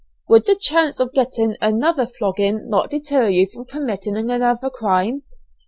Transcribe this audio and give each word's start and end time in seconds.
"Would 0.29 0.47
the 0.47 0.55
chance 0.55 0.99
of 0.99 1.13
getting 1.13 1.57
another 1.61 2.07
flogging 2.07 2.67
not 2.67 2.89
deter 2.89 3.27
you 3.29 3.45
from 3.45 3.65
committing 3.65 4.15
another 4.17 4.71
crime?" 4.71 5.21